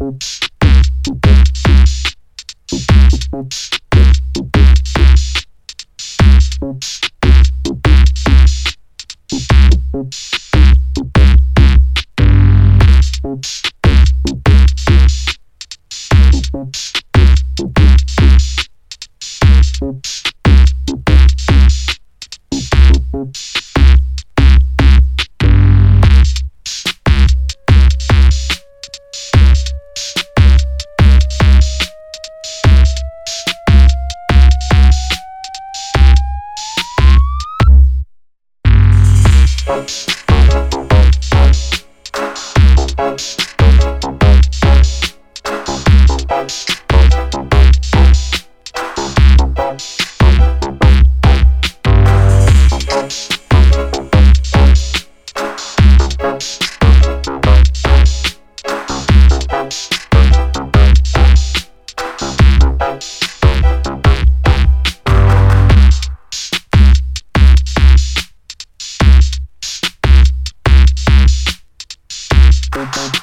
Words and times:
Oops. 0.00 0.38
Thanks. 39.68 40.07
Thank 72.78 73.18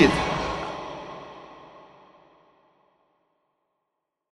Rocket. 0.00 0.29